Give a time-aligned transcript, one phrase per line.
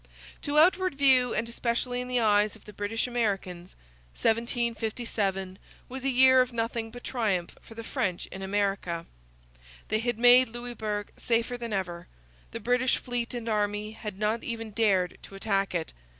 [0.41, 3.75] To outward view, and especially in the eyes of the British Americans,
[4.15, 9.05] 1757 was a year of nothing but triumph for the French in America.
[9.89, 12.07] They had made Louisbourg safer than ever;
[12.49, 15.93] the British fleet and army had not even dared to attack it.